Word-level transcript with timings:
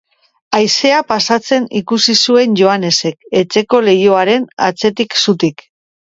Haizea 0.59 0.99
pasatzen 1.09 1.67
ikusi 1.79 2.15
zuen 2.27 2.55
Joanesek 2.61 3.27
etxeko 3.41 3.81
leihoaren 3.89 4.49
atzetik 4.69 5.19
zutik. 5.25 5.63